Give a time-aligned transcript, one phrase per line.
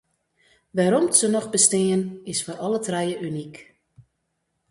[0.75, 2.01] Wêrom’t se noch bestean,
[2.31, 3.55] is foar alle trije unyk.